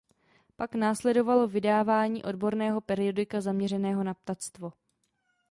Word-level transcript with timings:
Pak 0.55 0.75
následovalo 0.75 1.47
vydávání 1.47 2.23
odborného 2.23 2.81
periodika 2.81 3.41
zaměřeného 3.41 4.03
na 4.03 4.13
ptactvo. 4.13 4.71